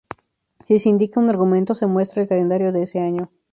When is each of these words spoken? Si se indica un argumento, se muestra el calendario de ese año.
Si 0.65 0.79
se 0.79 0.89
indica 0.89 1.19
un 1.19 1.29
argumento, 1.29 1.75
se 1.75 1.85
muestra 1.85 2.23
el 2.23 2.27
calendario 2.27 2.71
de 2.71 2.81
ese 2.81 2.97
año. 2.97 3.29